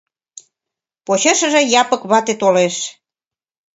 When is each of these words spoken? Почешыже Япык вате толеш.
Почешыже 1.05 1.61
Япык 1.81 2.01
вате 2.11 2.33
толеш. 2.41 2.75